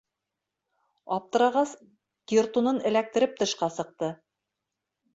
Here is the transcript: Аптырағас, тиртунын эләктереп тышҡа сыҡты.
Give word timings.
Аптырағас, 1.17 1.75
тиртунын 2.33 2.83
эләктереп 2.93 3.39
тышҡа 3.45 3.73
сыҡты. 3.81 4.15